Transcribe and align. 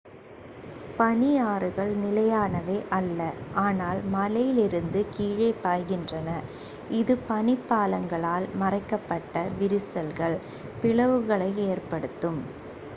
பனி 0.97 1.27
ஆறுகள் 1.47 1.91
நிலையானவை 1.99 2.77
அல்ல 2.97 3.19
ஆனால் 3.63 3.99
மலையிலிருந்து 4.15 5.01
கீழே 5.11 5.49
பாய்கின்றன 5.61 6.31
இது 6.93 7.15
பனிப் 7.29 7.67
பாலங்களால் 7.69 8.47
மறைக்கப்பட்ட 8.55 9.35
விரிசல்கள் 9.59 10.37
பிளவுகளை 10.81 11.51
ஏற்படுத்தும் 11.69 12.41